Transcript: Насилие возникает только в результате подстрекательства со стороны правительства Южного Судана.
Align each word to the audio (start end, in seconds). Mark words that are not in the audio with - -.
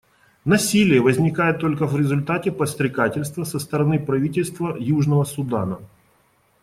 Насилие 0.45 0.99
возникает 0.99 1.59
только 1.59 1.85
в 1.85 1.95
результате 1.95 2.51
подстрекательства 2.51 3.43
со 3.43 3.59
стороны 3.59 3.99
правительства 4.03 4.75
Южного 4.79 5.25
Судана. 5.25 5.77